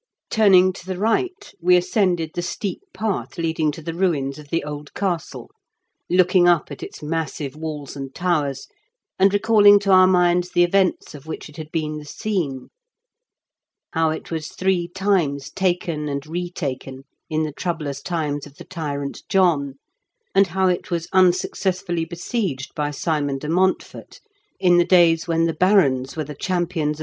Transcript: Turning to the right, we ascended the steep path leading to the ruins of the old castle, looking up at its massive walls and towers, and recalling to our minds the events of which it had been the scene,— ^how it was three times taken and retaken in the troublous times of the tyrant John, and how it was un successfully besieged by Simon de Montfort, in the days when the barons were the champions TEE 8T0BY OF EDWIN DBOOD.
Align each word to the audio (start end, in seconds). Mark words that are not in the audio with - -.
Turning 0.31 0.73
to 0.73 0.83
the 0.87 0.97
right, 0.97 1.53
we 1.61 1.77
ascended 1.77 2.31
the 2.33 2.41
steep 2.41 2.81
path 2.91 3.37
leading 3.37 3.71
to 3.71 3.83
the 3.83 3.93
ruins 3.93 4.39
of 4.39 4.49
the 4.49 4.63
old 4.63 4.91
castle, 4.95 5.51
looking 6.09 6.47
up 6.47 6.71
at 6.71 6.81
its 6.81 7.03
massive 7.03 7.55
walls 7.55 7.95
and 7.95 8.15
towers, 8.15 8.67
and 9.19 9.31
recalling 9.31 9.77
to 9.77 9.91
our 9.91 10.07
minds 10.07 10.49
the 10.49 10.63
events 10.63 11.13
of 11.13 11.27
which 11.27 11.49
it 11.49 11.57
had 11.57 11.71
been 11.71 11.99
the 11.99 12.03
scene,— 12.05 12.69
^how 13.95 14.17
it 14.17 14.31
was 14.31 14.47
three 14.47 14.87
times 14.87 15.51
taken 15.51 16.09
and 16.09 16.25
retaken 16.25 17.03
in 17.29 17.43
the 17.43 17.53
troublous 17.53 18.01
times 18.01 18.47
of 18.47 18.55
the 18.55 18.65
tyrant 18.65 19.21
John, 19.29 19.75
and 20.33 20.47
how 20.47 20.65
it 20.65 20.89
was 20.89 21.07
un 21.13 21.31
successfully 21.31 22.05
besieged 22.05 22.73
by 22.73 22.89
Simon 22.89 23.37
de 23.37 23.49
Montfort, 23.49 24.19
in 24.59 24.79
the 24.79 24.83
days 24.83 25.27
when 25.27 25.45
the 25.45 25.53
barons 25.53 26.17
were 26.17 26.23
the 26.23 26.33
champions 26.33 26.69
TEE 26.71 26.79
8T0BY 26.79 26.81
OF 26.81 26.89
EDWIN 26.89 26.95
DBOOD. 26.95 26.99